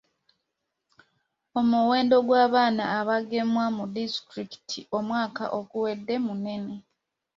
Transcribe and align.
Omuwendo 1.59 2.15
gw'abaana 2.27 2.83
abaagemwa 2.99 3.65
mu 3.77 3.85
disitulikiti 3.95 4.79
omwaka 4.97 5.43
oguwedde 5.59 6.15
munene. 6.25 6.75